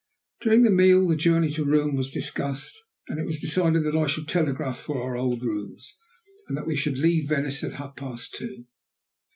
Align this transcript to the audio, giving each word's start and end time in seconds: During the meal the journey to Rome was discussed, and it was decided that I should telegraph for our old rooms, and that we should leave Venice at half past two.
During 0.39 0.63
the 0.63 0.71
meal 0.71 1.07
the 1.07 1.15
journey 1.15 1.51
to 1.51 1.63
Rome 1.63 1.95
was 1.95 2.09
discussed, 2.09 2.75
and 3.07 3.19
it 3.19 3.23
was 3.27 3.39
decided 3.39 3.83
that 3.83 3.95
I 3.95 4.07
should 4.07 4.27
telegraph 4.27 4.79
for 4.79 4.99
our 5.03 5.15
old 5.15 5.43
rooms, 5.43 5.95
and 6.47 6.57
that 6.57 6.65
we 6.65 6.75
should 6.75 6.97
leave 6.97 7.29
Venice 7.29 7.63
at 7.63 7.73
half 7.73 7.95
past 7.97 8.33
two. 8.33 8.65